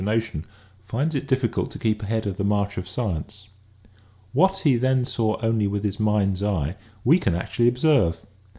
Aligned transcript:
THE 0.01 0.05
MAGNIFICATION 0.05 0.39
OF 0.39 0.41
MOTION 0.41 0.61
63 0.79 0.79
tion 0.89 0.97
finds 0.97 1.13
it 1.15 1.27
difficult 1.27 1.69
to 1.69 1.77
keep 1.77 2.01
ahead 2.01 2.25
of 2.25 2.37
the 2.37 2.43
march 2.43 2.79
of 2.79 2.89
science. 2.89 3.49
What 4.33 4.57
he 4.63 4.75
then 4.75 5.05
saw 5.05 5.37
only 5.43 5.67
with 5.67 5.83
his 5.83 5.99
mind's 5.99 6.41
eye 6.41 6.75
we 7.05 7.19
can 7.19 7.35
actually 7.35 7.67
observe. 7.67 8.19